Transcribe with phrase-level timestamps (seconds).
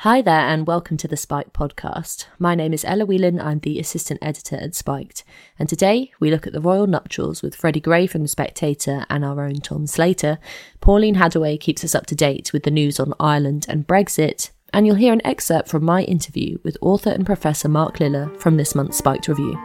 [0.00, 2.26] Hi there, and welcome to the Spiked podcast.
[2.38, 5.24] My name is Ella Whelan, I'm the assistant editor at Spiked,
[5.58, 9.24] and today we look at the royal nuptials with Freddy Gray from The Spectator and
[9.24, 10.38] our own Tom Slater.
[10.82, 14.86] Pauline Hadaway keeps us up to date with the news on Ireland and Brexit, and
[14.86, 18.74] you'll hear an excerpt from my interview with author and professor Mark Lilla from this
[18.74, 19.58] month's Spiked Review.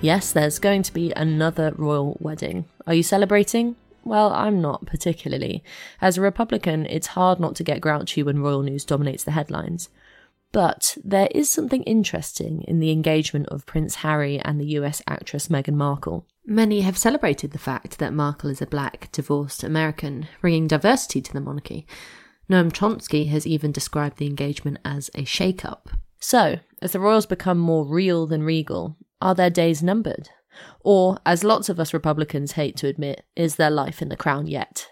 [0.00, 2.66] Yes, there's going to be another royal wedding.
[2.86, 3.74] Are you celebrating?
[4.04, 5.64] Well, I'm not particularly.
[6.00, 9.88] As a Republican, it's hard not to get grouchy when royal news dominates the headlines.
[10.52, 15.48] But there is something interesting in the engagement of Prince Harry and the US actress
[15.48, 16.24] Meghan Markle.
[16.46, 21.32] Many have celebrated the fact that Markle is a black, divorced American, bringing diversity to
[21.32, 21.88] the monarchy.
[22.48, 25.90] Noam Chomsky has even described the engagement as a shake up.
[26.20, 30.30] So, as the royals become more real than regal, are their days numbered?
[30.80, 34.46] Or, as lots of us Republicans hate to admit, is their life in the crown
[34.46, 34.88] yet?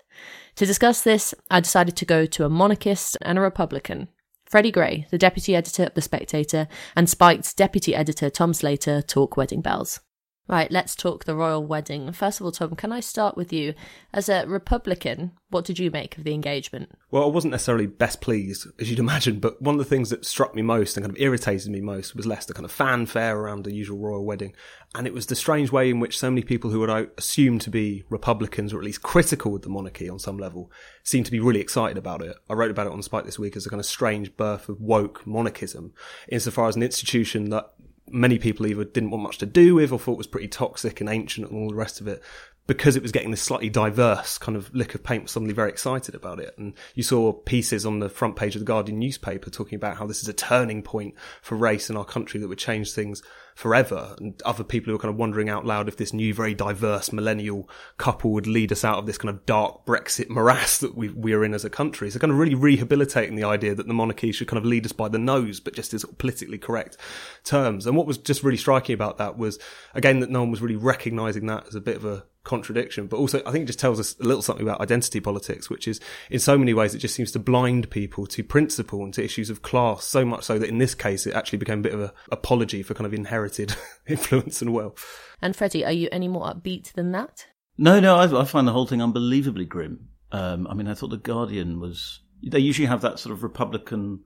[0.56, 4.08] To discuss this, I decided to go to a monarchist and a Republican.
[4.48, 9.36] Freddy Gray, the deputy editor of The Spectator, and Spiked's deputy editor Tom Slater talk
[9.36, 10.00] wedding bells.
[10.48, 12.12] Right, let's talk the royal wedding.
[12.12, 13.74] First of all, Tom, can I start with you?
[14.14, 16.92] As a Republican, what did you make of the engagement?
[17.10, 20.24] Well, I wasn't necessarily best pleased, as you'd imagine, but one of the things that
[20.24, 23.36] struck me most and kind of irritated me most was less the kind of fanfare
[23.36, 24.54] around the usual royal wedding.
[24.94, 27.70] And it was the strange way in which so many people who would assume to
[27.70, 30.70] be Republicans, or at least critical of the monarchy on some level,
[31.02, 32.36] seemed to be really excited about it.
[32.48, 34.80] I wrote about it on Spiked this week as a kind of strange birth of
[34.80, 35.92] woke monarchism,
[36.28, 37.72] insofar as an institution that
[38.08, 41.10] many people either didn't want much to do with or thought was pretty toxic and
[41.10, 42.22] ancient and all the rest of it
[42.66, 45.70] because it was getting this slightly diverse kind of lick of paint was suddenly very
[45.70, 46.54] excited about it.
[46.58, 50.06] And you saw pieces on the front page of the Guardian newspaper talking about how
[50.06, 53.22] this is a turning point for race in our country that would change things
[53.56, 54.14] forever.
[54.18, 57.10] And other people who are kind of wondering out loud if this new, very diverse
[57.10, 61.08] millennial couple would lead us out of this kind of dark Brexit morass that we,
[61.08, 62.10] we are in as a country.
[62.10, 64.92] So kind of really rehabilitating the idea that the monarchy should kind of lead us
[64.92, 66.98] by the nose, but just as politically correct
[67.44, 67.86] terms.
[67.86, 69.58] And what was just really striking about that was,
[69.94, 73.16] again, that no one was really recognizing that as a bit of a contradiction, but
[73.16, 76.00] also I think it just tells us a little something about identity politics, which is
[76.30, 79.50] in so many ways it just seems to blind people to principle and to issues
[79.50, 82.00] of class so much so that in this case it actually became a bit of
[82.00, 83.45] an apology for kind of inherited
[84.06, 85.04] influence and wealth.
[85.40, 87.46] And Freddy, are you any more upbeat than that?
[87.78, 90.08] No, no, I, I find the whole thing unbelievably grim.
[90.32, 92.20] Um, I mean, I thought the Guardian was.
[92.42, 94.20] They usually have that sort of Republican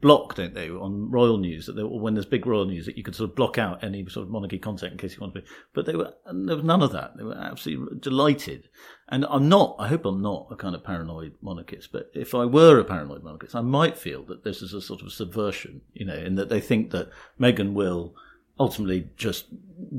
[0.00, 1.66] block, don't they, on royal news?
[1.66, 4.06] That they, when there's big royal news, that you could sort of block out any
[4.08, 5.46] sort of monarchy content in case you want to be.
[5.74, 7.16] But they were there was none of that.
[7.16, 8.68] They were absolutely delighted.
[9.08, 9.76] And I'm not.
[9.78, 11.92] I hope I'm not a kind of paranoid monarchist.
[11.92, 15.02] But if I were a paranoid monarchist, I might feel that this is a sort
[15.02, 15.82] of subversion.
[15.92, 18.14] You know, in that they think that Meghan will
[18.58, 19.46] ultimately just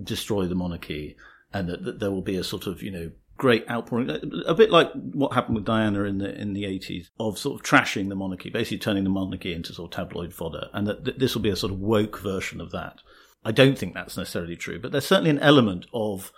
[0.04, 1.16] destroy the monarchy,
[1.54, 4.10] and that, that there will be a sort of you know great outpouring,
[4.46, 7.66] a bit like what happened with Diana in the in the eighties, of sort of
[7.66, 11.20] trashing the monarchy, basically turning the monarchy into sort of tabloid fodder, and that, that
[11.20, 13.00] this will be a sort of woke version of that.
[13.44, 16.32] I don't think that's necessarily true, but there's certainly an element of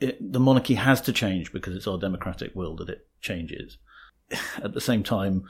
[0.00, 3.78] it, the monarchy has to change because it's our democratic will that it changes.
[4.62, 5.44] At the same time,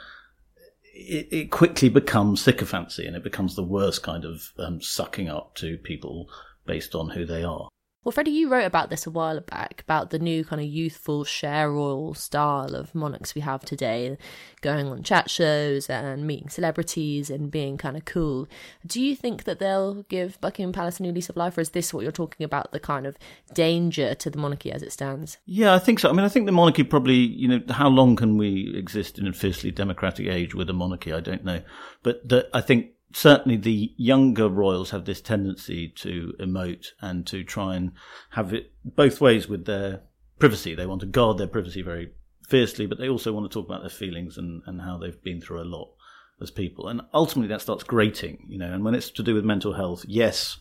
[0.95, 5.55] it, it quickly becomes sycophancy, and it becomes the worst kind of um, sucking up
[5.57, 6.29] to people
[6.67, 7.69] based on who they are.
[8.05, 11.25] Well, Freddy, you wrote about this a while back about the new kind of youthful
[11.25, 14.19] share royal style of monarchs we have today,
[14.61, 18.47] going on chat shows and meeting celebrities and being kind of cool.
[18.87, 21.71] Do you think that they'll give Buckingham Palace a new lease of life, or is
[21.71, 23.17] this what you're talking about the kind of
[23.55, 25.39] danger to the monarchy as it stands?
[25.47, 26.11] Yeah, I think so.
[26.11, 29.27] I mean, I think the monarchy probably, you know, how long can we exist in
[29.27, 31.11] a fiercely democratic age with a monarchy?
[31.11, 31.63] I don't know.
[32.03, 37.45] But the, I think certainly the younger royals have this tendency to emote and to
[37.45, 37.93] try and
[38.31, 40.03] have it both ways with their
[40.39, 40.75] privacy.
[40.75, 42.13] They want to guard their privacy very
[42.49, 45.41] fiercely, but they also want to talk about their feelings and, and how they've been
[45.41, 45.95] through a lot
[46.41, 46.89] as people.
[46.89, 50.05] And ultimately that starts grating, you know, and when it's to do with mental health,
[50.09, 50.59] yes,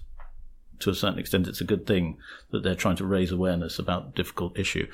[0.79, 2.17] to a certain extent, it's a good thing
[2.51, 4.87] that they're trying to raise awareness about a difficult issue.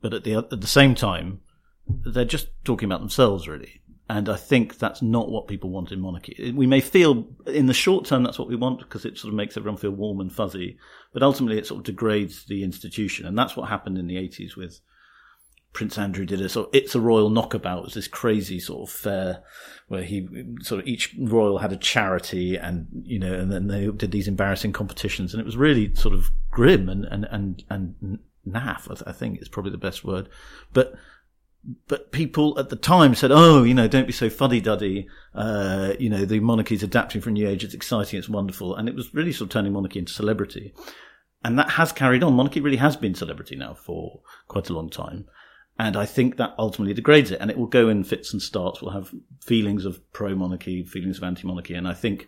[0.00, 1.40] But at the at the same time,
[1.86, 3.79] they're just talking about themselves, really.
[4.10, 6.52] And I think that's not what people want in monarchy.
[6.52, 9.36] We may feel in the short term that's what we want because it sort of
[9.36, 10.78] makes everyone feel warm and fuzzy,
[11.12, 13.24] but ultimately it sort of degrades the institution.
[13.24, 14.80] And that's what happened in the 80s with
[15.72, 17.78] Prince Andrew did a sort of It's a Royal Knockabout.
[17.78, 19.44] It was this crazy sort of fair
[19.86, 20.26] where he
[20.60, 24.26] sort of each royal had a charity and, you know, and then they did these
[24.26, 25.32] embarrassing competitions.
[25.32, 29.48] And it was really sort of grim and, and, and, and naff, I think is
[29.48, 30.28] probably the best word.
[30.72, 30.94] But,
[31.88, 35.06] but people at the time said, "Oh, you know, don't be so fuddy-duddy.
[35.34, 37.64] Uh, you know, the monarchy's adapting for a new age.
[37.64, 38.18] It's exciting.
[38.18, 40.72] It's wonderful." And it was really sort of turning monarchy into celebrity,
[41.44, 42.34] and that has carried on.
[42.34, 45.26] Monarchy really has been celebrity now for quite a long time,
[45.78, 47.40] and I think that ultimately degrades it.
[47.40, 48.80] And it will go in fits and starts.
[48.80, 52.26] We'll have feelings of pro-monarchy, feelings of anti-monarchy, and I think,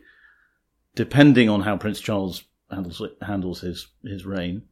[0.94, 4.62] depending on how Prince Charles handles handles his his reign,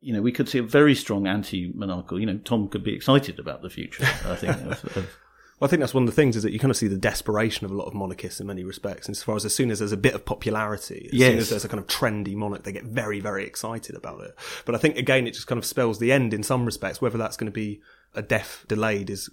[0.00, 2.20] you know, we could see a very strong anti-monarchical.
[2.20, 4.04] You know, Tom could be excited about the future.
[4.04, 4.56] I think.
[4.56, 4.96] of, of,
[5.60, 6.98] well, I think that's one of the things is that you kind of see the
[6.98, 9.06] desperation of a lot of monarchists in many respects.
[9.06, 11.30] And as far as as soon as there's a bit of popularity, as Yes.
[11.30, 14.34] soon as there's a kind of trendy monarch, they get very, very excited about it.
[14.64, 17.00] But I think again, it just kind of spells the end in some respects.
[17.00, 17.80] Whether that's going to be
[18.16, 19.30] a death delayed is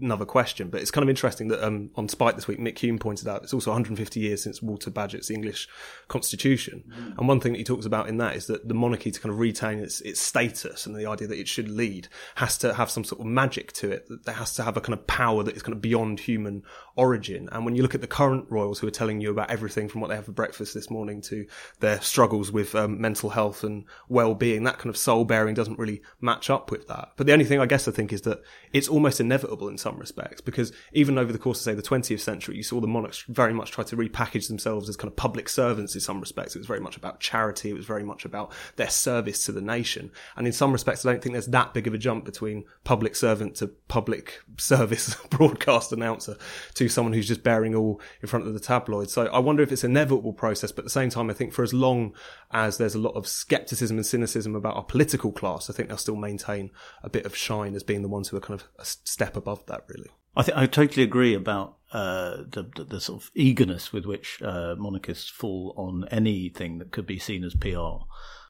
[0.00, 0.68] another question.
[0.68, 3.42] But it's kind of interesting that um, on Spiked this week, Mick Hume pointed out
[3.42, 5.68] it's also 150 years since Walter Bagehot's English
[6.08, 6.84] Constitution.
[7.18, 9.32] And one thing that he talks about in that is that the monarchy to kind
[9.32, 12.90] of retain its, its status and the idea that it should lead has to have
[12.90, 14.06] some sort of magic to it.
[14.24, 16.62] That has to have a kind of power that is kind of beyond human
[16.96, 17.48] origin.
[17.52, 20.00] And when you look at the current royals who are telling you about everything from
[20.02, 21.46] what they have for breakfast this morning to
[21.80, 26.02] their struggles with um, mental health and well-being, that kind of soul bearing doesn't really
[26.20, 27.12] match up with that.
[27.16, 28.42] But the only thing I guess I think is that
[28.72, 32.20] it's almost inevitable in some respects because even over the course of say the 20th
[32.20, 35.48] century, you saw the monarchs very much try to repackage themselves as kind of public
[35.48, 36.54] servants in some respects.
[36.54, 37.70] It was very much about charity.
[37.70, 40.10] It was very much about their service to the nation.
[40.36, 43.16] And in some respects, I don't think there's that big of a jump between public
[43.16, 46.36] servant to public service broadcast announcer
[46.74, 49.12] to someone who's just bearing all in front of the tabloids.
[49.12, 51.52] So I wonder if it's an inevitable process, but at the same time, I think
[51.52, 52.14] for as long
[52.50, 55.98] as there's a lot of skepticism and cynicism about our political class, I think they'll
[55.98, 56.70] still maintain
[57.02, 59.66] a bit of shine as being the ones who are kind of a step above
[59.66, 60.10] that, really.
[60.36, 64.40] I think I totally agree about uh, the, the the sort of eagerness with which
[64.42, 68.04] uh, monarchists fall on anything that could be seen as PR.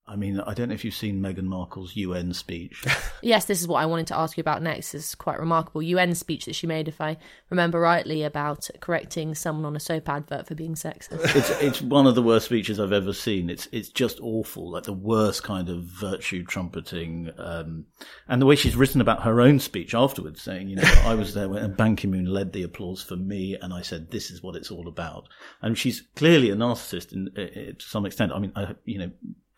[0.09, 2.85] I mean, I don't know if you've seen Meghan Markle's UN speech.
[3.23, 4.95] Yes, this is what I wanted to ask you about next.
[4.95, 7.17] Is quite remarkable UN speech that she made, if I
[7.51, 11.19] remember rightly, about correcting someone on a soap advert for being sexist.
[11.35, 13.51] it's it's one of the worst speeches I've ever seen.
[13.51, 17.87] It's it's just awful, like the worst kind of virtue trumpeting, um,
[18.29, 21.35] and the way she's written about her own speech afterwards, saying, you know, I was
[21.35, 24.41] there when Ban Ki Moon led the applause for me, and I said, this is
[24.43, 25.27] what it's all about.
[25.63, 28.31] And she's clearly a narcissist in, i i- to some extent.
[28.33, 29.11] I mean, I, you know,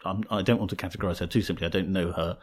[0.04, 1.66] I'm, I don't want to categorize her too simply.
[1.66, 2.38] I don't know her,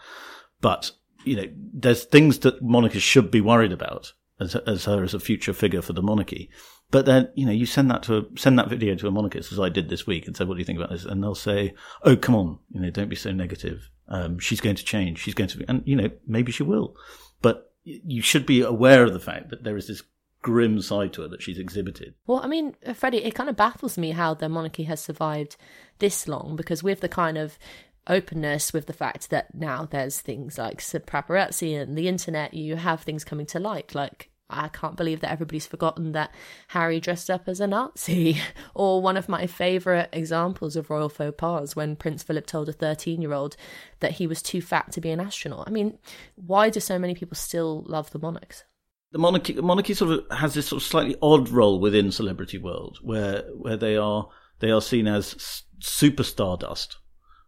[0.61, 0.91] but
[1.23, 5.19] you know, there's things that monarchists should be worried about as as her as a
[5.19, 6.49] future figure for the monarchy.
[6.91, 9.51] But then, you know, you send that to a, send that video to a monarchist,
[9.51, 11.35] as I did this week, and say, "What do you think about this?" And they'll
[11.35, 11.73] say,
[12.03, 13.89] "Oh, come on, you know, don't be so negative.
[14.07, 15.19] Um, she's going to change.
[15.19, 16.95] She's going to be, and you know, maybe she will.
[17.41, 20.03] But you should be aware of the fact that there is this
[20.45, 22.13] grim side to her that she's exhibited.
[22.27, 25.57] Well, I mean, uh, Freddy, it kind of baffles me how the monarchy has survived
[25.97, 27.57] this long because with the kind of
[28.05, 33.01] openness, with the fact that now there's things like paparazzi and the internet, you have
[33.01, 33.95] things coming to light.
[33.95, 36.29] Like, I can't believe that everybody's forgotten that
[36.67, 38.39] Harry dressed up as a Nazi.
[38.75, 42.71] or one of my favourite examples of royal faux pas when Prince Philip told a
[42.71, 43.57] 13 year old
[43.99, 45.63] that he was too fat to be an astronaut.
[45.65, 45.97] I mean,
[46.35, 48.63] why do so many people still love the monarchs?
[49.11, 52.57] The monarchy the monarchy sort of has this sort of slightly odd role within celebrity
[52.57, 56.97] world where where they are they are seen as s- superstar dust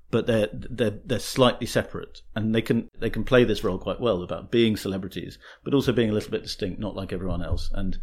[0.10, 4.00] but they're they're they're slightly separate and they can they can play this role quite
[4.00, 7.70] well about being celebrities but also being a little bit distinct not like everyone else.
[7.74, 7.98] And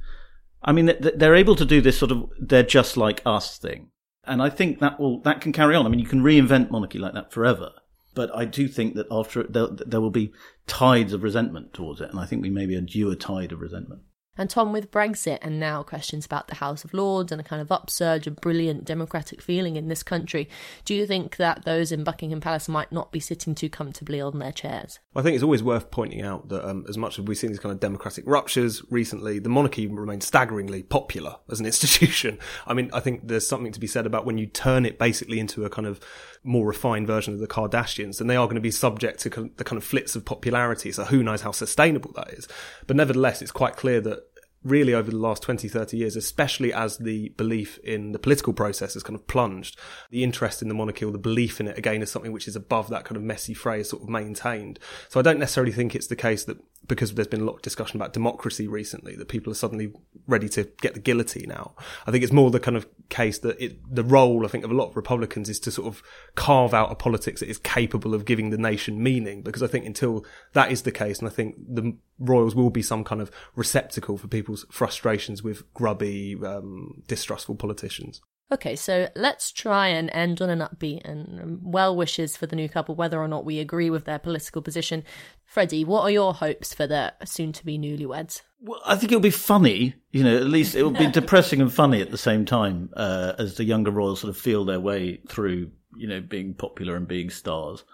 [0.63, 3.91] i mean they- they're able to do this sort of they're just like us thing.
[4.25, 5.87] And i think that will that can carry on.
[5.87, 7.71] I mean you can reinvent monarchy like that forever
[8.15, 10.33] but I do think that after there, there will be
[10.67, 13.61] tides of resentment towards it, and I think we maybe are due a tide of
[13.61, 14.03] resentment.
[14.37, 17.63] And Tom, with Brexit and now questions about the House of Lords and a kind
[17.63, 20.49] of upsurge of brilliant democratic feeling in this country,
[20.85, 24.41] do you think that those in Buckingham Palace might not be sitting too comfortably on
[24.41, 24.99] their chairs?
[25.13, 27.51] Well, I think it's always worth pointing out that um, as much as we've seen
[27.51, 32.39] these kind of democratic ruptures recently, the monarchy remains staggeringly popular as an institution.
[32.67, 35.39] I mean, I think there's something to be said about when you turn it basically
[35.39, 36.01] into a kind of
[36.43, 39.65] more refined version of the Kardashians, then they are going to be subject to the
[39.65, 40.93] kind of flits of popularity.
[40.93, 42.49] So who knows how sustainable that is?
[42.87, 44.24] But nevertheless, it's quite clear that
[44.65, 48.95] really over the last 20, 30 years, especially as the belief in the political process
[48.95, 49.79] has kind of plunged.
[50.11, 52.57] The interest in the monarchy or the belief in it, again, is something which is
[52.57, 54.79] above that kind of messy phrase sort of maintained.
[55.09, 57.63] So I don't necessarily think it's the case that because there's been a lot of
[57.63, 59.93] discussion about democracy recently, that people are suddenly
[60.27, 61.75] ready to get the guillotine out.
[62.07, 64.71] I think it's more the kind of case that it, the role, I think, of
[64.71, 66.03] a lot of Republicans is to sort of
[66.35, 69.43] carve out a politics that is capable of giving the nation meaning.
[69.43, 72.83] Because I think until that is the case, and I think the Royals will be
[72.83, 78.21] some kind of receptacle for people's frustrations with grubby, um, distrustful politicians.
[78.53, 82.69] Okay, so let's try and end on an upbeat and well wishes for the new
[82.69, 85.03] couple, whether or not we agree with their political position.
[85.45, 88.43] Freddy, what are your hopes for the soon to be newlyweds?
[88.61, 91.73] Well, I think it'll be funny, you know, at least it will be depressing and
[91.73, 95.21] funny at the same time uh, as the younger royals sort of feel their way
[95.29, 97.85] through, you know, being popular and being stars.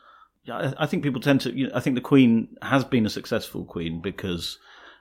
[0.45, 3.07] Yeah, I, I think people tend to, you know, I think the Queen has been
[3.07, 4.59] a successful Queen because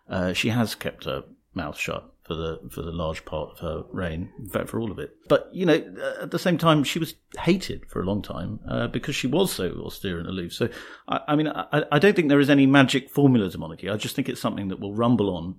[0.09, 1.23] uh, she has kept her
[1.55, 4.91] mouth shut for the for the large part of her reign, in fact, for all
[4.91, 5.15] of it.
[5.27, 5.83] But you know,
[6.21, 9.51] at the same time, she was hated for a long time uh, because she was
[9.51, 10.53] so austere and aloof.
[10.53, 10.69] So,
[11.07, 13.89] I, I mean, I, I, don't think there is any magic formula to monarchy.
[13.89, 15.55] I just think it's something that will rumble on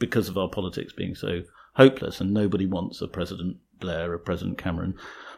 [0.00, 1.42] because of our politics being so
[1.76, 4.96] hopeless, and nobody wants a President Blair, a President Cameron,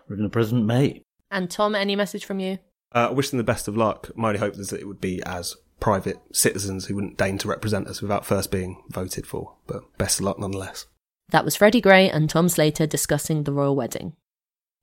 [0.09, 1.03] or even a President May.
[1.31, 2.59] And Tom, any message from you?
[2.95, 4.11] Uh, I wish them the best of luck.
[4.17, 7.49] My only hope is that it would be as private citizens who wouldn't deign to
[7.49, 9.55] represent us without first being voted for.
[9.67, 10.87] But best of luck nonetheless.
[11.31, 14.15] That was Freddy Gray and Tom Slater discussing the royal wedding.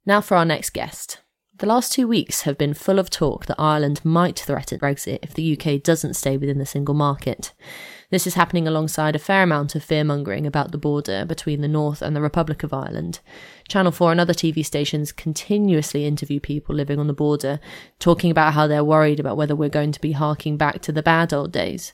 [0.05, 1.21] Now for our next guest.
[1.57, 5.33] The last two weeks have been full of talk that Ireland might threaten Brexit if
[5.33, 7.53] the UK doesn't stay within the single market.
[8.11, 11.69] This is happening alongside a fair amount of fear mongering about the border between the
[11.69, 13.21] North and the Republic of Ireland.
[13.69, 17.61] Channel 4 and other TV stations continuously interview people living on the border,
[17.99, 21.01] talking about how they're worried about whether we're going to be harking back to the
[21.01, 21.93] bad old days.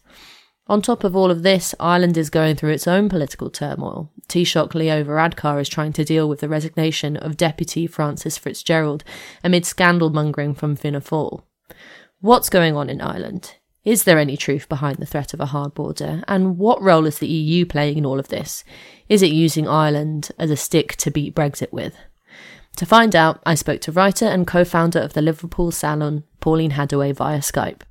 [0.66, 4.12] On top of all of this, Ireland is going through its own political turmoil.
[4.28, 9.04] Taoiseach Leo Varadkar is trying to deal with the resignation of Deputy Frances Fitzgerald
[9.44, 11.44] amid scandal mongering from Fianna Fáil.
[12.22, 13.57] What's going on in Ireland?
[13.88, 16.22] Is there any truth behind the threat of a hard border?
[16.28, 18.66] And what role is the EU playing in all of this?
[19.08, 21.96] Is it using Ireland as a stick to beat Brexit with?
[22.76, 26.72] To find out, I spoke to writer and co founder of the Liverpool Salon, Pauline
[26.72, 27.84] Hadaway, via Skype.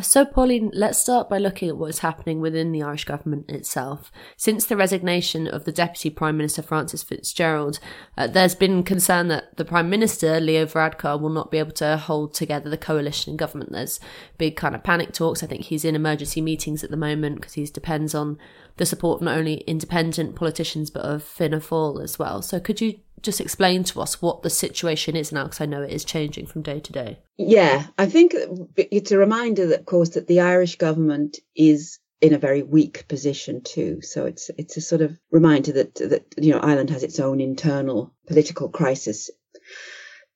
[0.00, 4.10] So, Pauline, let's start by looking at what is happening within the Irish government itself.
[4.38, 7.78] Since the resignation of the Deputy Prime Minister Frances Fitzgerald,
[8.16, 11.98] uh, there's been concern that the Prime Minister, Leo Varadkar, will not be able to
[11.98, 13.72] hold together the coalition government.
[13.72, 14.00] There's
[14.38, 15.42] big kind of panic talks.
[15.42, 18.38] I think he's in emergency meetings at the moment because he depends on
[18.78, 22.40] the support of not only independent politicians but of Fianna Fáil as well.
[22.40, 25.82] So, could you just explain to us what the situation is now because I know
[25.82, 27.18] it is changing from day to day.
[27.38, 28.34] Yeah, I think
[28.76, 33.06] it's a reminder that, of course, that the Irish government is in a very weak
[33.08, 34.00] position too.
[34.00, 37.40] So it's it's a sort of reminder that that you know Ireland has its own
[37.40, 39.30] internal political crisis.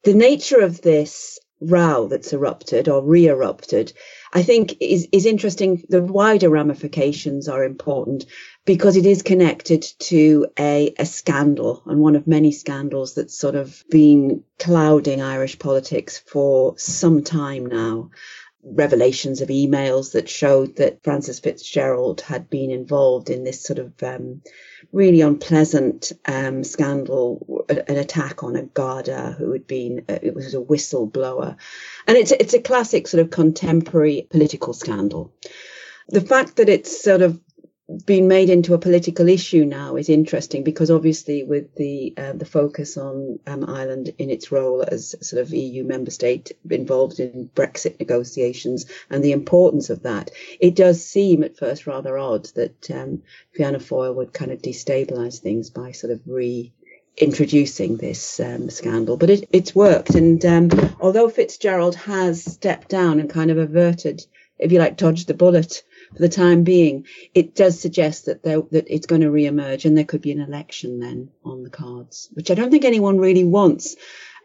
[0.05, 3.93] The nature of this row that's erupted or re-erupted,
[4.37, 5.83] I think is is interesting.
[5.89, 8.27] The wider ramifications are important
[8.67, 13.55] because it is connected to a, a scandal and one of many scandals that's sort
[13.55, 18.11] of been clouding Irish politics for some time now.
[18.69, 24.03] Revelations of emails that showed that Frances Fitzgerald had been involved in this sort of
[24.03, 24.43] um,
[24.93, 30.55] really unpleasant um, scandal, an attack on a Garda who had been, uh, it was
[30.55, 31.57] a whistleblower.
[32.09, 35.33] And it's, it's a classic sort of contemporary political scandal.
[36.09, 37.41] The fact that it's sort of
[38.05, 42.45] been made into a political issue now is interesting because obviously with the uh, the
[42.45, 47.49] focus on um, Ireland in its role as sort of EU member state involved in
[47.55, 52.91] Brexit negotiations and the importance of that, it does seem at first rather odd that
[52.91, 56.73] um, Fianna Fáil would kind of destabilise things by sort of re
[57.17, 60.15] introducing this um, scandal, but it, it's worked.
[60.15, 64.27] And um, although Fitzgerald has stepped down and kind of averted,
[64.59, 65.83] if you like, dodged the bullet
[66.15, 69.97] for the time being, it does suggest that there, that it's going to re-emerge and
[69.97, 73.45] there could be an election then on the cards, which I don't think anyone really
[73.45, 73.97] wants.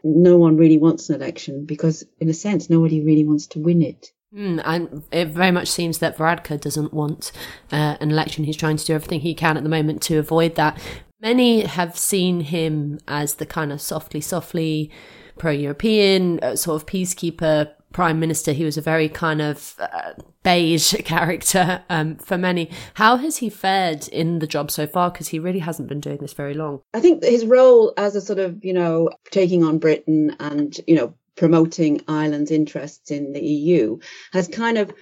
[0.04, 3.82] No one really wants an election because, in a sense, nobody really wants to win
[3.82, 4.12] it.
[4.36, 7.32] Mm, and it very much seems that Varadkar doesn't want
[7.72, 8.46] uh, an election.
[8.46, 10.82] He's trying to do everything he can at the moment to avoid that.
[11.22, 14.90] Many have seen him as the kind of softly, softly
[15.38, 18.52] pro-European uh, sort of peacekeeper prime minister.
[18.52, 22.70] He was a very kind of uh, beige character um, for many.
[22.96, 25.12] How has he fared in the job so far?
[25.12, 26.82] Because he really hasn't been doing this very long.
[26.94, 30.96] I think his role as a sort of, you know, taking on Britain and, you
[30.96, 34.00] know, promoting Ireland's interests in the EU
[34.34, 34.94] has kind of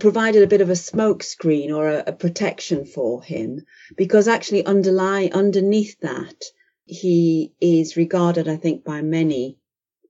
[0.00, 3.60] provided a bit of a smokescreen or a, a protection for him
[3.96, 6.44] because actually underlie underneath that
[6.86, 9.58] he is regarded, I think, by many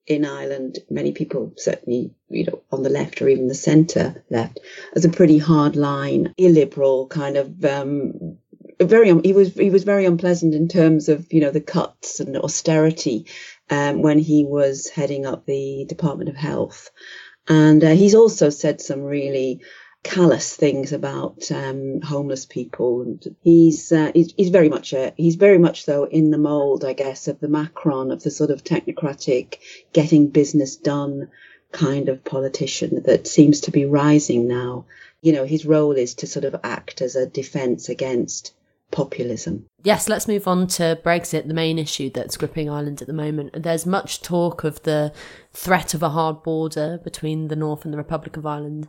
[0.07, 4.61] in Ireland, many people certainly, you know, on the left or even the centre left,
[4.95, 8.39] as a pretty hard line, illiberal kind of um,
[8.81, 12.37] very he was he was very unpleasant in terms of you know the cuts and
[12.37, 13.27] austerity
[13.71, 16.91] um, when he was heading up the Department of Health,
[17.49, 19.63] and uh, he's also said some really
[20.07, 23.03] callous things about um, homeless people.
[23.03, 26.85] And he's, uh, he's, he's very much a, he's very much though in the mould,
[26.85, 29.57] I guess, of the Macron of the sort of technocratic,
[29.93, 31.29] getting business done
[31.73, 34.87] kind of politician that seems to be rising now.
[35.23, 38.55] You know, his role is to sort of act as a defence against
[38.93, 39.67] populism.
[39.83, 43.61] Yes, let's move on to Brexit, the main issue that's gripping Ireland at the moment.
[43.61, 45.13] There's much talk of the
[45.53, 48.87] threat of a hard border between the North and the Republic of Ireland.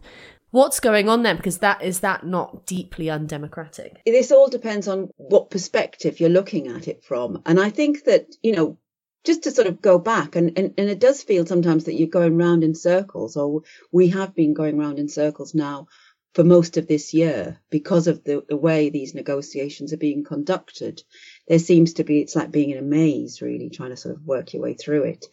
[0.52, 1.36] What's going on there?
[1.36, 4.02] Because that is that not deeply undemocratic?
[4.06, 7.42] This all depends on what perspective you're looking at it from.
[7.46, 8.78] And I think that, you know,
[9.26, 12.08] just to sort of go back, and, and, and it does feel sometimes that you're
[12.08, 15.88] going round in circles, or we have been going round in circles now
[16.34, 21.04] for most of this year because of the, the way these negotiations are being conducted.
[21.48, 24.24] There seems to be, it's like being in a maze, really, trying to sort of
[24.24, 25.26] work your way through it.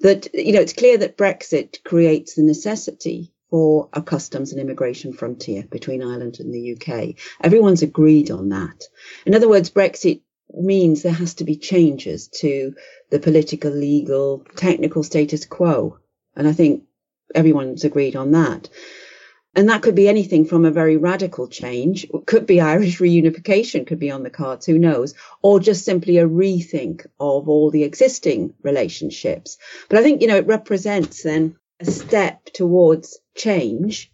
[0.00, 5.12] That, you know, it's clear that Brexit creates the necessity for a customs and immigration
[5.12, 7.16] frontier between Ireland and the UK.
[7.38, 8.84] Everyone's agreed on that.
[9.26, 10.22] In other words, Brexit
[10.54, 12.74] means there has to be changes to
[13.10, 15.98] the political, legal, technical status quo.
[16.34, 16.84] And I think
[17.34, 18.70] everyone's agreed on that.
[19.54, 23.86] And that could be anything from a very radical change, it could be Irish reunification,
[23.86, 27.84] could be on the cards, who knows, or just simply a rethink of all the
[27.84, 29.58] existing relationships.
[29.90, 34.10] But I think, you know, it represents then a step towards change,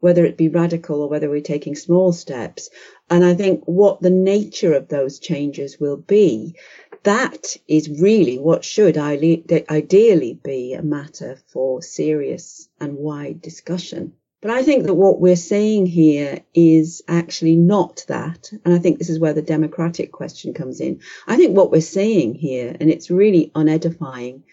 [0.00, 2.70] whether it be radical or whether we're taking small steps.
[3.10, 6.56] And I think what the nature of those changes will be,
[7.02, 14.14] that is really what should ideally be a matter for serious and wide discussion.
[14.40, 18.50] But I think that what we're seeing here is actually not that.
[18.64, 21.00] And I think this is where the democratic question comes in.
[21.26, 24.44] I think what we're seeing here, and it's really unedifying,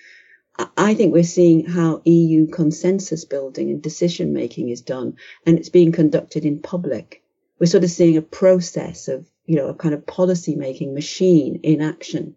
[0.77, 5.69] I think we're seeing how EU consensus building and decision making is done, and it's
[5.69, 7.23] being conducted in public.
[7.59, 11.61] We're sort of seeing a process of, you know, a kind of policy making machine
[11.63, 12.35] in action.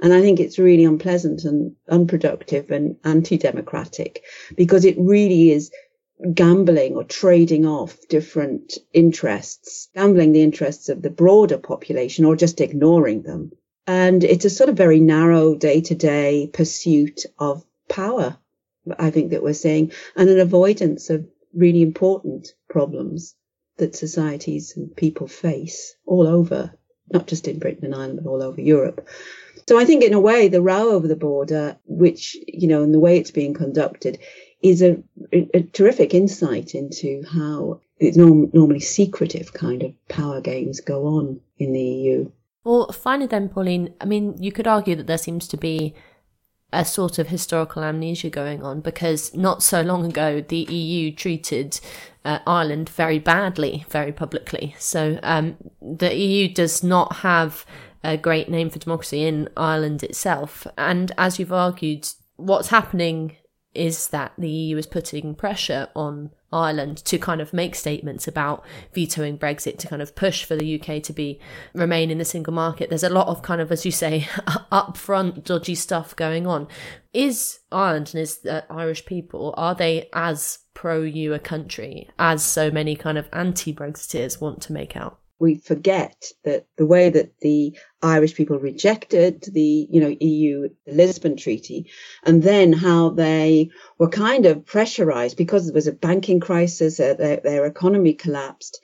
[0.00, 4.22] And I think it's really unpleasant and unproductive and anti democratic
[4.54, 5.70] because it really is
[6.34, 12.60] gambling or trading off different interests, gambling the interests of the broader population or just
[12.60, 13.52] ignoring them
[13.86, 18.36] and it's a sort of very narrow day to day pursuit of power,
[18.98, 23.34] I think that we're seeing, and an avoidance of really important problems
[23.76, 26.72] that societies and people face all over,
[27.12, 29.06] not just in Britain and Ireland, but all over Europe.
[29.68, 32.94] So I think in a way, the row over the border, which, you know, and
[32.94, 34.18] the way it's being conducted
[34.62, 41.06] is a, a terrific insight into how norm- normally secretive kind of power games go
[41.06, 42.30] on in the EU.
[42.66, 45.94] Well, finally, then, Pauline, I mean, you could argue that there seems to be
[46.72, 51.78] a sort of historical amnesia going on because not so long ago the EU treated
[52.24, 54.74] uh, Ireland very badly, very publicly.
[54.80, 57.64] So um, the EU does not have
[58.02, 60.66] a great name for democracy in Ireland itself.
[60.76, 63.36] And as you've argued, what's happening
[63.74, 68.64] is that the EU is putting pressure on Ireland to kind of make statements about
[68.92, 71.40] vetoing Brexit to kind of push for the UK to be
[71.74, 72.88] remain in the single market.
[72.88, 74.20] There's a lot of kind of, as you say,
[74.72, 76.68] upfront dodgy stuff going on.
[77.12, 82.44] Is Ireland and is the Irish people are they as pro EU a country as
[82.44, 85.18] so many kind of anti-Brexiteers want to make out?
[85.38, 91.36] We forget that the way that the Irish people rejected the, you know, EU Lisbon
[91.36, 91.90] Treaty,
[92.24, 97.14] and then how they were kind of pressurized because there was a banking crisis, uh,
[97.14, 98.80] their, their economy collapsed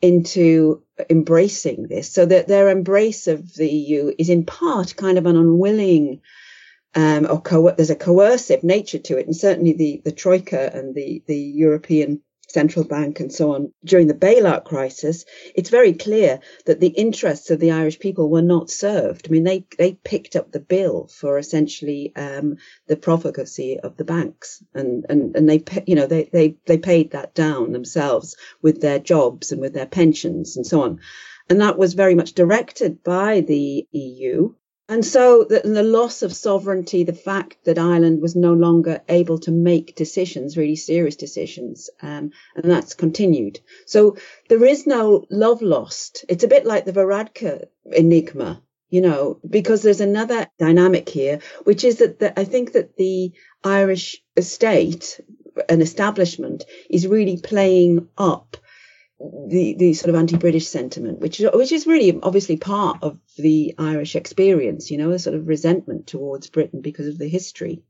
[0.00, 2.12] into embracing this.
[2.12, 6.20] So that their embrace of the EU is in part kind of an unwilling
[6.94, 10.94] um, or co- there's a coercive nature to it, and certainly the the troika and
[10.94, 12.20] the the European
[12.52, 17.50] central bank and so on during the bailout crisis, it's very clear that the interests
[17.50, 19.26] of the Irish people were not served.
[19.26, 24.04] I mean, they, they picked up the bill for essentially um, the profligacy of the
[24.04, 28.80] banks and, and, and they, you know, they, they, they paid that down themselves with
[28.80, 31.00] their jobs and with their pensions and so on.
[31.48, 34.54] And that was very much directed by the EU
[34.92, 39.38] And so the, the, loss of sovereignty, the fact that Ireland was no longer able
[39.38, 43.60] to make decisions, really serious decisions, um, and that's continued.
[43.86, 44.18] So
[44.50, 46.26] there is no love lost.
[46.28, 51.84] It's a bit like the Varadkar enigma, you know, because there's another dynamic here, which
[51.84, 53.32] is that the, I think that the
[53.64, 55.22] Irish estate
[55.70, 58.58] an establishment is really playing up
[59.48, 64.16] the the sort of anti-British sentiment, which which is really obviously part of the Irish
[64.16, 67.82] experience, you know, a sort of resentment towards Britain because of the history,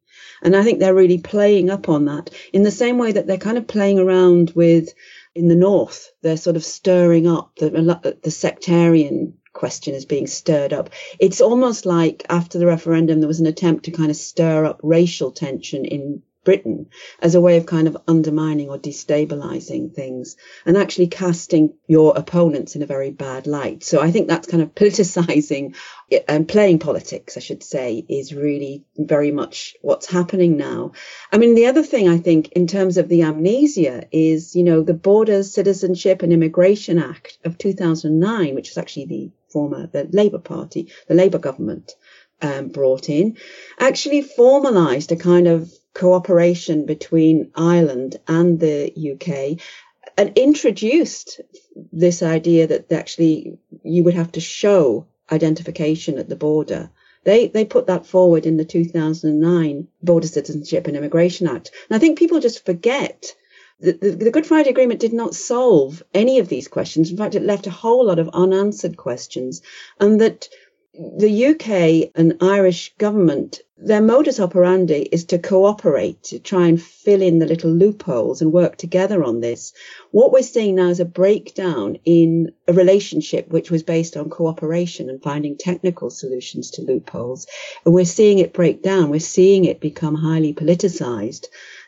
[0.43, 3.39] and I think they're really playing up on that in the same way that they're
[3.39, 4.93] kind of playing around with
[5.35, 6.13] in the north.
[6.23, 10.91] They're sort of stirring up the the sectarian question is being stirred up.
[11.19, 14.81] It's almost like after the referendum, there was an attempt to kind of stir up
[14.83, 16.87] racial tension in Britain
[17.21, 22.75] as a way of kind of undermining or destabilizing things and actually casting your opponents
[22.75, 23.85] in a very bad light.
[23.85, 25.77] So I think that's kind of politicizing
[26.29, 30.93] and playing politics, I should say, is really very much what's happening now.
[31.31, 34.83] I mean, the other thing I think in terms of the amnesia is, you know,
[34.83, 40.39] the Borders, Citizenship and Immigration Act of 2009, which was actually the former, the Labour
[40.39, 41.95] Party, the Labour government.
[42.45, 43.37] Um, brought in
[43.79, 49.61] actually formalized a kind of cooperation between Ireland and the UK
[50.17, 51.41] and introduced
[51.93, 56.91] this idea that actually you would have to show identification at the border.
[57.25, 61.71] They they put that forward in the 2009 Border Citizenship and Immigration Act.
[61.89, 63.35] And I think people just forget
[63.81, 67.11] that the, the Good Friday Agreement did not solve any of these questions.
[67.11, 69.63] In fact, it left a whole lot of unanswered questions,
[70.01, 70.49] and that
[70.95, 77.23] the UK and Irish government, their modus operandi is to cooperate, to try and fill
[77.23, 79.73] in the little loopholes and work together on this.
[80.11, 85.09] What we're seeing now is a breakdown in a relationship which was based on cooperation
[85.09, 87.47] and finding technical solutions to loopholes.
[87.87, 89.09] And we're seeing it break down.
[89.09, 91.47] We're seeing it become highly politicized.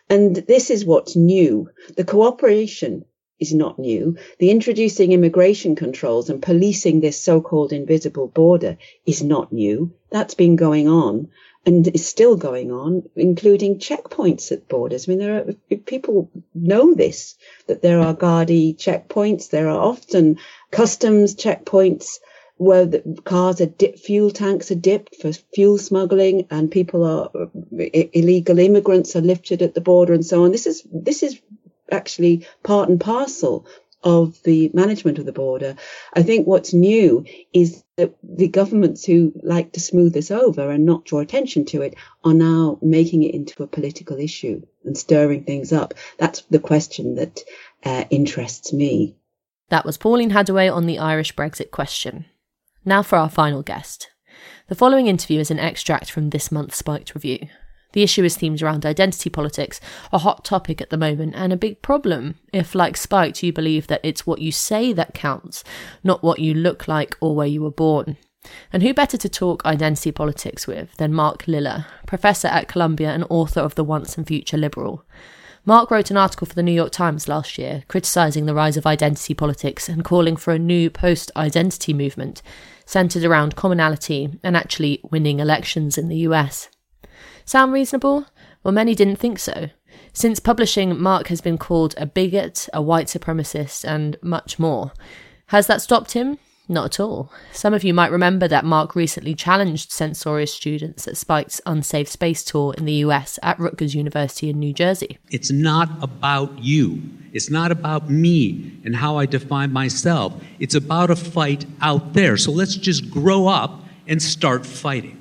[0.09, 1.69] And this is what's new.
[1.95, 3.05] The cooperation
[3.41, 4.17] is not new.
[4.39, 9.93] The introducing immigration controls and policing this so-called invisible border is not new.
[10.11, 11.29] That's been going on
[11.67, 15.09] and is still going on, including checkpoints at borders.
[15.09, 19.51] I mean, there are people know this that there are Gardaí checkpoints.
[19.51, 20.39] There are often
[20.71, 22.19] customs checkpoints
[22.57, 27.31] where the cars are dipped, fuel tanks are dipped for fuel smuggling, and people are
[28.13, 30.53] illegal immigrants are lifted at the border and so on.
[30.53, 31.41] This is this is
[31.91, 33.67] actually part and parcel
[34.05, 35.77] of the management of the border.
[36.13, 40.85] I think what's new is that the governments who like to smooth this over and
[40.85, 45.45] not draw attention to it are now making it into a political issue and stirring
[45.45, 45.95] things up.
[46.19, 47.41] That's the question that
[47.85, 49.17] uh, interests me.
[49.71, 52.27] That was Pauline Hadaway on the Irish Brexit question.
[52.85, 54.11] Now for our final guest.
[54.69, 57.49] The following interview is an extract from this month's Spiked Review.
[57.95, 59.81] The issue is themed around identity politics,
[60.13, 63.87] a hot topic at the moment and a big problem if, like Spiked, you believe
[63.87, 65.63] that it's what you say that counts,
[66.03, 68.17] not what you look like or where you were born.
[68.73, 73.25] And who better to talk identity politics with than Mark Lilla, professor at Columbia and
[73.31, 75.05] author of The Once and Future Liberal.
[75.65, 78.87] Mark wrote an article for the New York Times last year criticising the rise of
[78.87, 82.43] identity politics and calling for a new post identity movement
[82.87, 86.69] centred around commonality and actually winning elections in the US.
[87.45, 88.27] Sound reasonable?
[88.63, 89.71] Well, many didn't think so.
[90.13, 94.93] Since publishing, Mark has been called a bigot, a white supremacist, and much more.
[95.49, 96.39] Has that stopped him?
[96.67, 97.31] Not at all.
[97.53, 102.43] Some of you might remember that Mark recently challenged censorious students at Spiked's Unsafe Space
[102.43, 105.19] tour in the US at Rutgers University in New Jersey.
[105.31, 107.03] It's not about you.
[107.35, 110.33] It's not about me and how I define myself.
[110.59, 112.39] It's about a fight out there.
[112.39, 115.21] So let's just grow up and start fighting.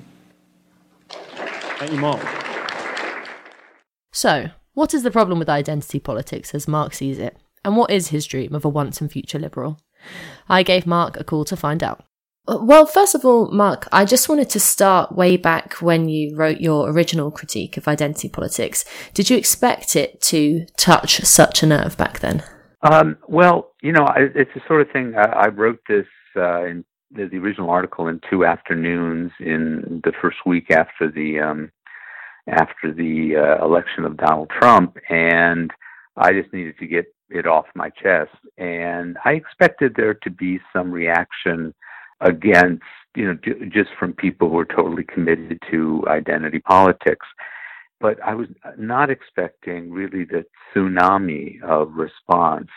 [1.84, 2.26] Thank you, Mark.
[4.10, 7.36] So, what is the problem with identity politics as Mark sees it?
[7.62, 9.78] And what is his dream of a once and future liberal?
[10.48, 12.02] I gave Mark a call to find out.
[12.48, 16.34] Uh, well, first of all, Mark, I just wanted to start way back when you
[16.34, 18.86] wrote your original critique of identity politics.
[19.12, 22.42] Did you expect it to touch such a nerve back then?
[22.80, 26.86] Um, well, you know, it's the sort of thing I, I wrote this uh, in
[27.14, 31.70] the, the original article in two afternoons in the first week after the um,
[32.48, 35.70] after the uh, election of Donald Trump, and
[36.16, 38.36] I just needed to get it off my chest.
[38.58, 41.74] And I expected there to be some reaction
[42.20, 42.82] against,
[43.16, 47.26] you know, just from people who are totally committed to identity politics.
[48.00, 52.68] But I was not expecting really the tsunami of response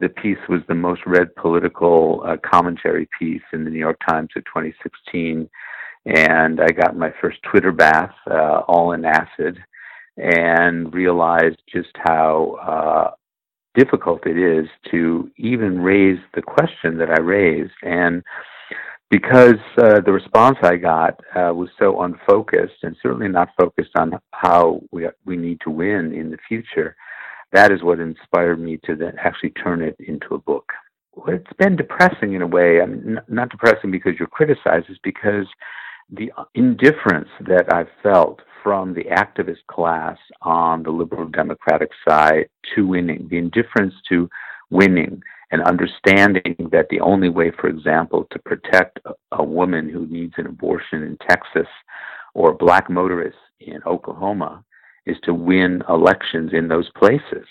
[0.00, 4.28] the piece was the most read political uh, commentary piece in the New York Times
[4.36, 5.48] of 2016.
[6.06, 9.58] and I got my first Twitter bath, uh, all in acid,
[10.16, 13.10] and realized just how uh,
[13.74, 17.72] difficult it is to even raise the question that I raised.
[17.82, 18.22] And
[19.10, 24.18] because uh, the response I got uh, was so unfocused and certainly not focused on
[24.32, 26.94] how we we need to win in the future,
[27.52, 30.72] that is what inspired me to then actually turn it into a book.
[31.14, 32.80] Well, It's been depressing in a way.
[32.80, 35.46] I mean, not depressing because you're criticized, it's because
[36.10, 42.48] the uh, indifference that I've felt from the activist class on the liberal democratic side
[42.74, 44.28] to winning, the indifference to
[44.70, 48.98] winning, and understanding that the only way, for example, to protect
[49.32, 51.66] a, woman who needs an abortion in Texas
[52.34, 54.62] or a black motorists in Oklahoma
[55.08, 57.46] is to win elections in those places.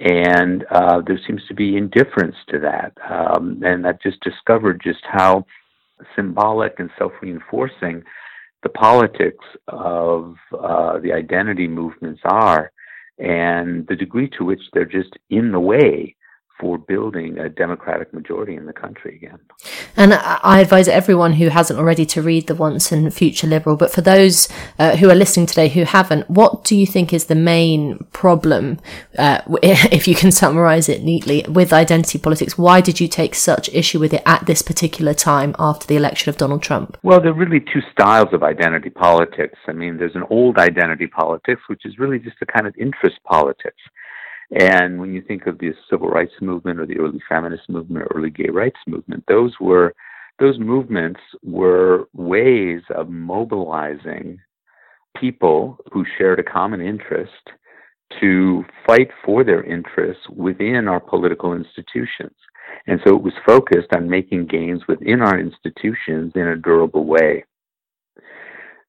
[0.00, 2.92] And uh, there seems to be indifference to that.
[3.08, 5.46] Um, and I've just discovered just how
[6.14, 8.02] symbolic and self reinforcing
[8.62, 12.72] the politics of uh, the identity movements are,
[13.18, 16.16] and the degree to which they're just in the way
[16.58, 19.38] for building a democratic majority in the country again.
[19.96, 23.76] And I advise everyone who hasn't already to read The Once and Future Liberal.
[23.76, 27.26] But for those uh, who are listening today who haven't, what do you think is
[27.26, 28.78] the main problem,
[29.18, 32.56] uh, if you can summarize it neatly, with identity politics?
[32.56, 36.30] Why did you take such issue with it at this particular time after the election
[36.30, 36.96] of Donald Trump?
[37.02, 39.58] Well, there are really two styles of identity politics.
[39.66, 43.16] I mean, there's an old identity politics, which is really just a kind of interest
[43.24, 43.80] politics
[44.52, 48.16] and when you think of the civil rights movement or the early feminist movement or
[48.16, 49.94] early gay rights movement, those were
[50.38, 54.38] those movements were ways of mobilizing
[55.18, 57.32] people who shared a common interest
[58.20, 62.34] to fight for their interests within our political institutions.
[62.86, 67.44] And so it was focused on making gains within our institutions in a durable way.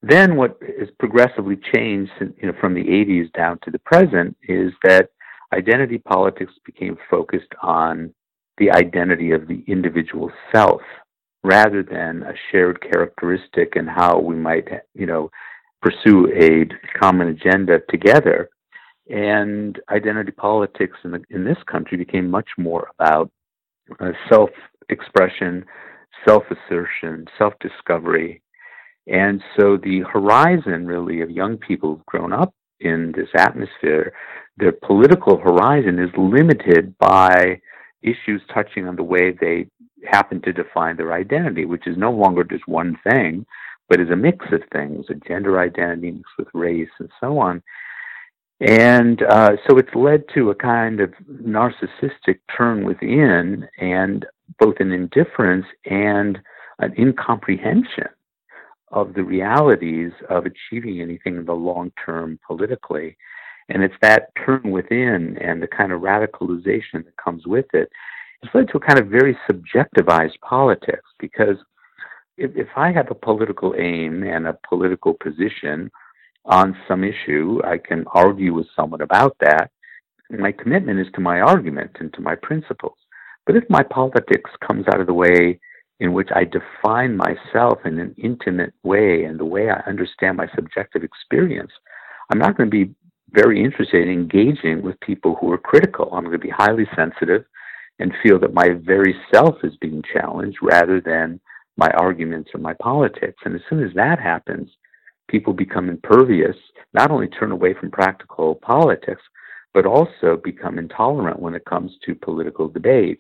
[0.04, 4.72] Then what has progressively changed you know, from the 80s down to the present is
[4.84, 5.10] that
[5.53, 8.13] identity politics became focused on
[8.57, 10.81] the identity of the individual self
[11.43, 15.29] rather than a shared characteristic and how we might, you know,
[15.81, 16.65] pursue a
[16.99, 18.49] common agenda together.
[19.10, 23.31] And identity politics in, the, in this country became much more about
[24.01, 24.49] uh, self
[24.89, 25.63] expression,
[26.27, 28.41] self assertion, self discovery.
[29.07, 34.13] And so the horizon, really, of young people who've grown up in this atmosphere
[34.57, 37.61] their political horizon is limited by
[38.01, 39.67] issues touching on the way they
[40.05, 43.45] happen to define their identity, which is no longer just one thing,
[43.89, 47.61] but is a mix of things, a gender identity mixed with race and so on.
[48.59, 54.25] And uh, so it's led to a kind of narcissistic turn within, and
[54.59, 56.39] both an indifference and
[56.79, 58.07] an incomprehension
[58.91, 63.17] of the realities of achieving anything in the long term politically.
[63.69, 67.89] And it's that turn within and the kind of radicalization that comes with it.
[68.41, 71.58] It's led to a kind of very subjectivized politics because
[72.38, 75.91] if, if I have a political aim and a political position
[76.45, 79.69] on some issue, I can argue with someone about that.
[80.30, 82.97] My commitment is to my argument and to my principles.
[83.45, 85.60] But if my politics comes out of the way
[85.99, 90.47] in which I define myself in an intimate way and the way I understand my
[90.55, 91.71] subjective experience,
[92.29, 92.93] I'm not going to be
[93.31, 96.10] very interested in engaging with people who are critical.
[96.13, 97.45] I'm going to be highly sensitive
[97.99, 101.39] and feel that my very self is being challenged rather than
[101.77, 103.38] my arguments or my politics.
[103.43, 104.69] And as soon as that happens,
[105.27, 106.55] people become impervious,
[106.93, 109.21] not only turn away from practical politics,
[109.73, 113.19] but also become intolerant when it comes to political debate.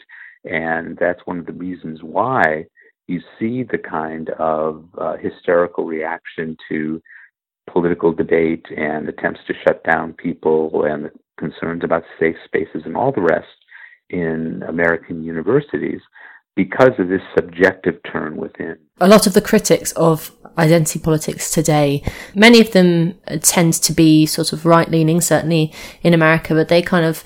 [0.49, 2.65] And that's one of the reasons why
[3.07, 7.01] you see the kind of uh, hysterical reaction to
[7.71, 12.95] political debate and attempts to shut down people and the concerns about safe spaces and
[12.95, 13.47] all the rest
[14.09, 16.01] in American universities
[16.55, 18.77] because of this subjective turn within.
[18.99, 24.25] A lot of the critics of identity politics today, many of them tend to be
[24.25, 27.23] sort of right leaning, certainly in America, but they kind of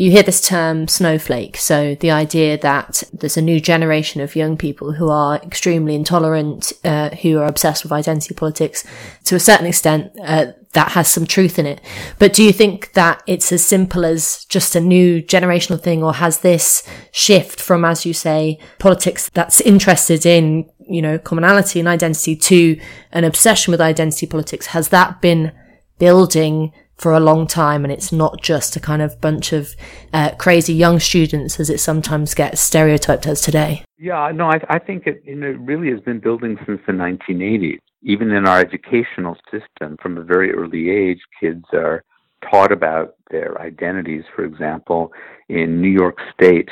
[0.00, 1.58] you hear this term snowflake.
[1.58, 6.72] So the idea that there's a new generation of young people who are extremely intolerant,
[6.84, 8.82] uh, who are obsessed with identity politics
[9.24, 11.82] to a certain extent, uh, that has some truth in it.
[12.18, 16.14] But do you think that it's as simple as just a new generational thing or
[16.14, 16.82] has this
[17.12, 22.80] shift from, as you say, politics that's interested in, you know, commonality and identity to
[23.12, 24.68] an obsession with identity politics?
[24.68, 25.52] Has that been
[25.98, 29.74] building for a long time and it's not just a kind of bunch of
[30.12, 33.82] uh, crazy young students as it sometimes gets stereotyped as today.
[33.96, 36.92] Yeah, no, I, I think it, you know, it really has been building since the
[36.92, 37.78] 1980s.
[38.02, 42.04] even in our educational system, from a very early age, kids are
[42.50, 44.24] taught about their identities.
[44.36, 45.10] For example,
[45.48, 46.68] in New York State,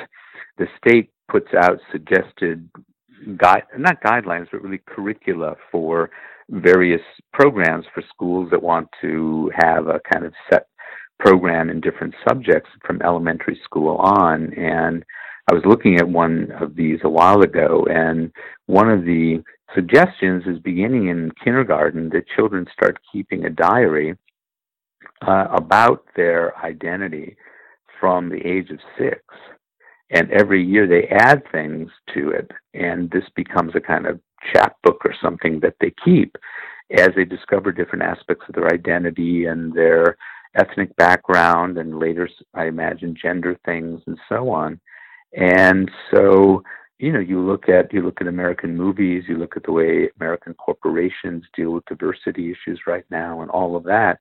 [0.59, 2.69] the state puts out suggested
[3.39, 6.11] guide, not guidelines, but really curricula for
[6.51, 10.67] various programs for schools that want to have a kind of set
[11.19, 14.53] program in different subjects from elementary school on.
[14.55, 15.05] And
[15.51, 18.33] I was looking at one of these a while ago, and
[18.67, 19.43] one of the
[19.75, 24.17] suggestions is beginning in kindergarten that children start keeping a diary
[25.27, 27.37] uh, about their identity
[28.01, 29.21] from the age of six.
[30.11, 34.21] And every year they add things to it, and this becomes a kind of
[34.53, 36.37] chapbook or something that they keep
[36.97, 40.17] as they discover different aspects of their identity and their
[40.55, 44.81] ethnic background, and later, I imagine, gender things and so on.
[45.35, 46.63] And so,
[46.99, 50.09] you know, you look at you look at American movies, you look at the way
[50.19, 54.19] American corporations deal with diversity issues right now, and all of that.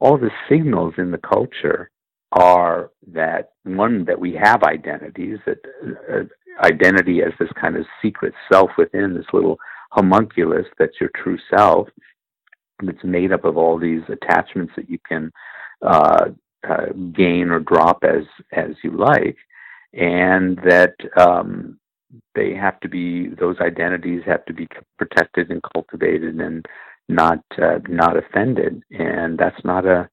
[0.00, 1.90] All the signals in the culture
[2.32, 5.58] are that one that we have identities that
[6.12, 6.24] uh,
[6.60, 9.58] identity as this kind of secret self within this little
[9.90, 11.88] homunculus that's your true self
[12.82, 15.30] that's made up of all these attachments that you can
[15.82, 16.26] uh,
[16.68, 19.36] uh, gain or drop as as you like
[19.94, 21.78] and that um,
[22.34, 24.68] they have to be those identities have to be
[24.98, 26.66] protected and cultivated and
[27.08, 28.82] not uh, not offended.
[28.90, 30.08] And that's not a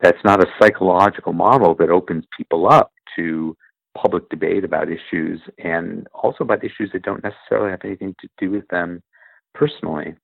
[0.00, 3.56] that's not a psychological model that opens people up to
[4.00, 8.50] public debate about issues and also about issues that don't necessarily have anything to do
[8.50, 9.02] with them
[9.54, 10.14] personally.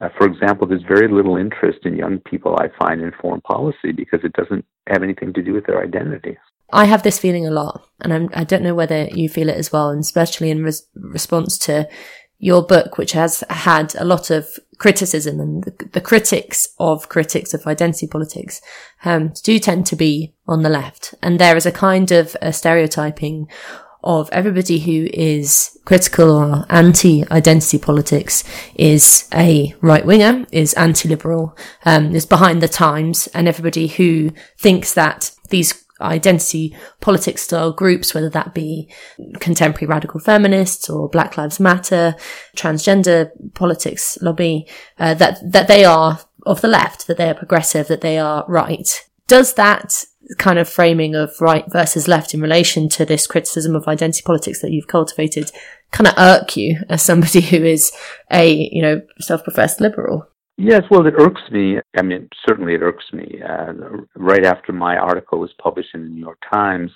[0.00, 3.92] Uh, for example, there's very little interest in young people, I find, in foreign policy
[3.94, 6.38] because it doesn't have anything to do with their identities.
[6.72, 9.48] I have this feeling a lot, and I'm, I do not know whether you feel
[9.48, 11.88] it as well, and especially in res- response to
[12.38, 14.48] your book, which has had a lot of
[14.82, 18.60] criticism, and the, the critics of critics of identity politics
[19.04, 22.52] um, do tend to be on the left, and there is a kind of a
[22.52, 23.48] stereotyping
[24.02, 28.42] of everybody who is critical or anti-identity politics
[28.74, 34.94] is a right winger, is anti-liberal, um, is behind the times, and everybody who thinks
[34.94, 38.88] that these identity politics style groups, whether that be
[39.40, 42.14] contemporary radical feminists or Black Lives Matter,
[42.56, 44.66] transgender politics lobby,
[44.98, 48.44] uh, that, that they are of the left, that they are progressive, that they are
[48.48, 49.08] right.
[49.28, 50.04] Does that
[50.38, 54.60] kind of framing of right versus left in relation to this criticism of identity politics
[54.62, 55.50] that you've cultivated
[55.90, 57.92] kind of irk you as somebody who is
[58.30, 60.26] a, you know, self-professed liberal?
[60.58, 61.78] Yes, well, it irks me.
[61.96, 63.40] I mean, certainly it irks me.
[63.42, 63.72] Uh,
[64.16, 66.90] right after my article was published in the New York Times,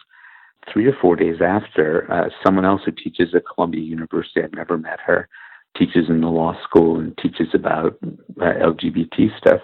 [0.72, 4.76] three or four days after, uh, someone else who teaches at Columbia University, I've never
[4.76, 5.28] met her,
[5.76, 7.98] teaches in the law school and teaches about
[8.40, 9.60] uh, LGBT stuff,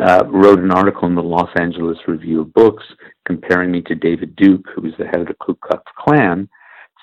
[0.00, 2.84] uh, wrote an article in the Los Angeles Review of Books
[3.26, 6.48] comparing me to David Duke, who was the head of the Ku Klux Klan,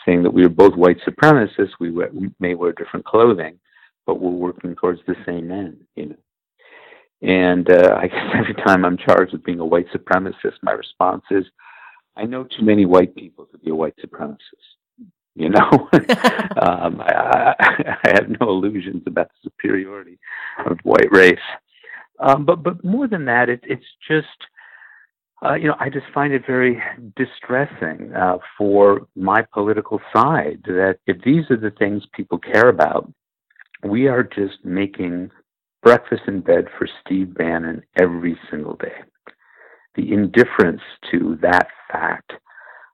[0.06, 1.74] saying that we were both white supremacists.
[1.80, 3.60] We, we may wear different clothing
[4.06, 6.16] but we're working towards the same end, you know.
[7.22, 11.24] And uh, I guess every time I'm charged with being a white supremacist, my response
[11.32, 11.46] is,
[12.16, 14.38] I know too many white people to be a white supremacist.
[15.38, 15.90] You know,
[16.62, 20.18] um, I, I, have no illusions about the superiority
[20.66, 21.38] of white race.
[22.20, 24.28] Um, but but more than that, it, it's just
[25.46, 26.82] uh, you know I just find it very
[27.18, 33.12] distressing uh, for my political side that if these are the things people care about,
[33.86, 35.32] we are just making
[35.84, 38.98] breakfast in bed for Steve Bannon every single day.
[39.96, 42.34] The indifference to that fact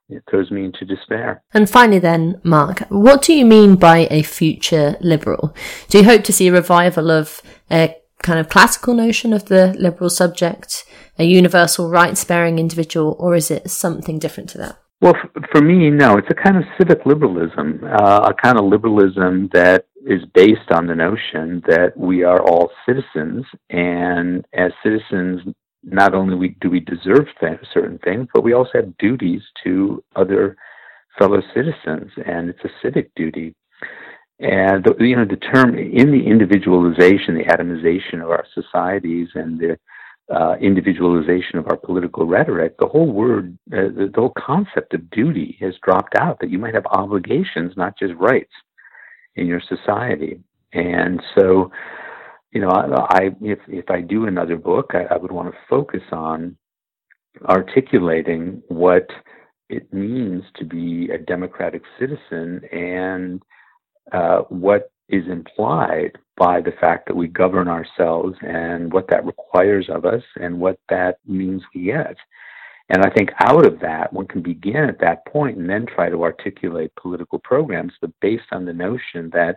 [0.08, 1.42] it throws me into despair.
[1.54, 5.54] And finally, then, Mark, what do you mean by a future liberal?
[5.88, 9.74] Do you hope to see a revival of a kind of classical notion of the
[9.78, 10.84] liberal subject,
[11.18, 14.78] a universal rights bearing individual, or is it something different to that?
[15.00, 15.14] Well,
[15.50, 16.16] for me, no.
[16.16, 20.86] It's a kind of civic liberalism, uh, a kind of liberalism that is based on
[20.86, 25.40] the notion that we are all citizens, and as citizens,
[25.82, 30.56] not only do we deserve th- certain things, but we also have duties to other
[31.18, 33.54] fellow citizens, and it's a civic duty.
[34.40, 39.58] And the, you know, the term in the individualization, the atomization of our societies, and
[39.58, 39.78] the
[40.34, 45.10] uh, individualization of our political rhetoric, the whole word, uh, the, the whole concept of
[45.10, 46.38] duty has dropped out.
[46.40, 48.52] That you might have obligations, not just rights,
[49.36, 50.40] in your society.
[50.72, 51.70] And so,
[52.52, 55.58] you know, I, I if if I do another book, I, I would want to
[55.68, 56.56] focus on
[57.48, 59.08] articulating what
[59.68, 63.42] it means to be a democratic citizen and
[64.12, 69.88] uh, what is implied by the fact that we govern ourselves and what that requires
[69.88, 72.16] of us and what that means we get.
[72.88, 76.10] And I think out of that, one can begin at that point and then try
[76.10, 79.56] to articulate political programs, but based on the notion that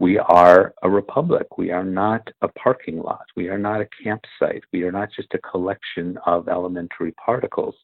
[0.00, 1.58] we are a republic.
[1.58, 3.26] We are not a parking lot.
[3.36, 4.64] We are not a campsite.
[4.72, 7.74] We are not just a collection of elementary particles.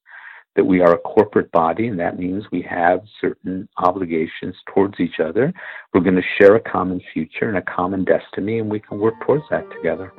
[0.57, 5.21] That we are a corporate body, and that means we have certain obligations towards each
[5.21, 5.53] other.
[5.93, 9.15] We're going to share a common future and a common destiny, and we can work
[9.27, 10.15] towards that together.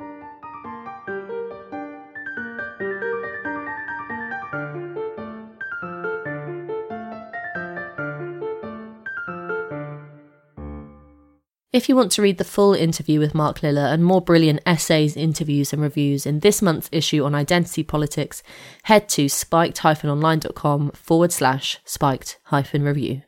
[11.70, 15.18] If you want to read the full interview with Mark Lilla and more brilliant essays,
[15.18, 18.42] interviews, and reviews in this month's issue on identity politics,
[18.84, 23.20] head to spiked-online.com forward slash spiked hyphen review.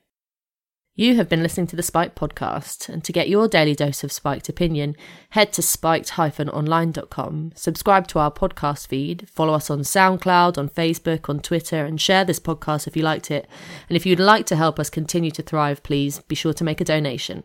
[0.95, 4.11] You have been listening to the Spiked podcast, and to get your daily dose of
[4.11, 4.97] spiked opinion,
[5.31, 11.41] head to spiked-online.com, subscribe to our podcast feed, follow us on SoundCloud, on Facebook, on
[11.41, 13.47] Twitter, and share this podcast if you liked it.
[13.91, 16.81] And if you'd like to help us continue to thrive, please be sure to make
[16.81, 17.45] a donation.